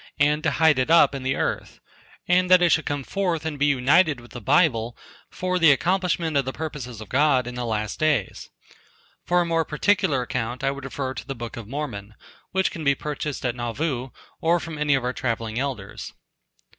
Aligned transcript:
and 0.17 0.41
to 0.41 0.49
hide 0.49 0.79
it 0.79 0.89
up 0.89 1.13
in 1.13 1.21
the 1.21 1.35
earth, 1.35 1.79
and 2.27 2.49
that 2.49 2.59
it 2.59 2.69
should 2.71 2.87
come 2.87 3.03
forth 3.03 3.45
and 3.45 3.59
be 3.59 3.67
united 3.67 4.19
with 4.19 4.31
the 4.31 4.41
bible 4.41 4.97
for 5.29 5.59
the 5.59 5.71
accomplishment 5.71 6.35
of 6.35 6.43
the 6.43 6.51
purposes 6.51 7.01
of 7.01 7.07
God 7.07 7.45
in 7.45 7.53
the 7.53 7.67
last 7.67 7.99
days. 7.99 8.49
For 9.25 9.41
a 9.41 9.45
more 9.45 9.63
particular 9.63 10.23
account 10.23 10.63
I 10.63 10.71
would 10.71 10.85
refer 10.85 11.13
to 11.13 11.27
the 11.27 11.35
Book 11.35 11.55
of 11.55 11.67
Mormon, 11.67 12.15
which 12.49 12.71
can 12.71 12.83
be 12.83 12.95
purchased 12.95 13.45
at 13.45 13.55
Nauvoo, 13.55 14.09
or 14.39 14.59
from 14.59 14.79
any 14.79 14.95
of 14.95 15.03
our 15.03 15.13
travelling 15.13 15.59
elders. 15.59 16.11